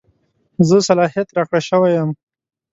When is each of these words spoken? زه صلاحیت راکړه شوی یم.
زه 0.67 0.77
صلاحیت 0.87 1.27
راکړه 1.37 1.61
شوی 1.69 1.91
یم. 1.97 2.09